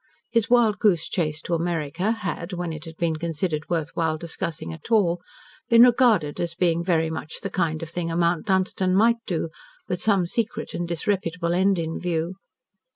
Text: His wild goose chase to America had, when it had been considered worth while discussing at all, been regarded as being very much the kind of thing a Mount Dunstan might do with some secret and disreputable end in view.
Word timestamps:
His 0.31 0.49
wild 0.49 0.79
goose 0.79 1.07
chase 1.07 1.43
to 1.43 1.53
America 1.53 2.11
had, 2.11 2.53
when 2.53 2.73
it 2.73 2.85
had 2.85 2.97
been 2.97 3.17
considered 3.17 3.69
worth 3.69 3.91
while 3.93 4.17
discussing 4.17 4.73
at 4.73 4.89
all, 4.89 5.21
been 5.69 5.83
regarded 5.83 6.39
as 6.39 6.55
being 6.55 6.83
very 6.83 7.11
much 7.11 7.41
the 7.41 7.51
kind 7.51 7.83
of 7.83 7.89
thing 7.91 8.09
a 8.09 8.17
Mount 8.17 8.47
Dunstan 8.47 8.95
might 8.95 9.23
do 9.27 9.49
with 9.87 10.01
some 10.01 10.25
secret 10.25 10.73
and 10.73 10.87
disreputable 10.87 11.53
end 11.53 11.77
in 11.77 11.99
view. 11.99 12.37